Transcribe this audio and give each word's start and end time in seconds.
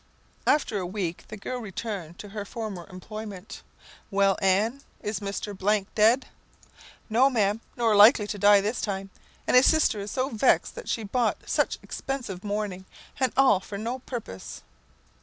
After 0.47 0.79
a 0.79 0.85
week 0.87 1.25
the 1.27 1.37
girl 1.37 1.59
returned 1.59 2.17
to 2.17 2.29
her 2.29 2.43
former 2.43 2.87
employment. 2.89 3.61
"Well, 4.09 4.35
Anne, 4.41 4.81
is 5.01 5.19
Mr. 5.19 5.55
dead?" 5.93 6.25
"No, 7.07 7.29
ma'am, 7.29 7.61
nor 7.77 7.95
likely 7.95 8.25
to 8.25 8.39
die 8.39 8.61
this 8.61 8.81
time; 8.81 9.11
and 9.45 9.55
his 9.55 9.67
sister 9.67 9.99
is 9.99 10.09
so 10.09 10.29
vexed 10.29 10.73
that 10.73 10.89
she 10.89 11.03
bought 11.03 11.47
such 11.47 11.77
expensive 11.83 12.43
mourning, 12.43 12.85
and 13.19 13.31
all 13.37 13.59
for 13.59 13.77
no 13.77 13.99
purpose!" 13.99 14.63